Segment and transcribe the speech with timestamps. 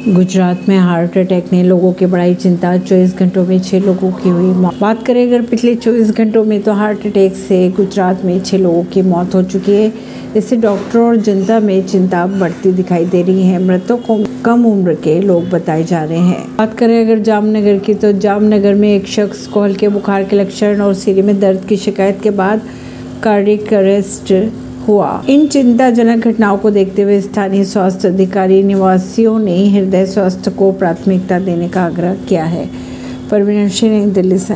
[0.00, 4.28] गुजरात में heart attack ने लोगों की बढ़ाई चिंता 24 घंटों में छह लोगों की
[4.28, 8.40] हुई मौत। बात करें अगर पिछले 24 घंटों में तो हार्ट अटैक से गुजरात में
[8.40, 9.92] छह लोगों की मौत हो चुकी है।
[10.36, 14.94] इससे डॉक्टरों और जनता में चिंता बढ़ती दिखाई दे रही है। मृतकों को कम उम्र
[14.94, 19.06] के लोग बताए जा रहे हैं। बात करें अगर जामनगर की तो जामनगर में एक
[19.08, 22.62] शख्स को हल्के बुखार के लक्षण और सिरे में दर्द की शिकायत के बाद
[23.22, 24.32] कार्डिक अरेस्ट
[24.90, 30.72] हुआ। इन चिंताजनक घटनाओं को देखते हुए स्थानीय स्वास्थ्य अधिकारी निवासियों ने हृदय स्वास्थ्य को
[30.72, 32.70] प्राथमिकता देने का आग्रह किया है।
[33.30, 34.48] परवीन सिंह, दिल्ली से।